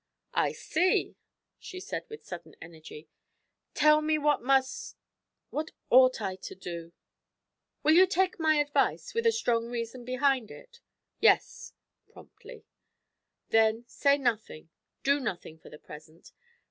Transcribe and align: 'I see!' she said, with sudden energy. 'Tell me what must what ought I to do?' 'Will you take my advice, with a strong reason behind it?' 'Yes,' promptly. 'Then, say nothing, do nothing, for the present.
'I 0.33 0.53
see!' 0.53 1.15
she 1.59 1.79
said, 1.79 2.05
with 2.09 2.25
sudden 2.25 2.55
energy. 2.59 3.07
'Tell 3.75 4.01
me 4.01 4.17
what 4.17 4.41
must 4.41 4.97
what 5.51 5.69
ought 5.91 6.19
I 6.19 6.37
to 6.37 6.55
do?' 6.55 6.91
'Will 7.83 7.93
you 7.93 8.07
take 8.07 8.39
my 8.39 8.55
advice, 8.55 9.13
with 9.13 9.27
a 9.27 9.31
strong 9.31 9.67
reason 9.67 10.03
behind 10.03 10.49
it?' 10.49 10.79
'Yes,' 11.19 11.73
promptly. 12.11 12.65
'Then, 13.49 13.83
say 13.87 14.17
nothing, 14.17 14.71
do 15.03 15.19
nothing, 15.19 15.59
for 15.59 15.69
the 15.69 15.77
present. 15.77 16.31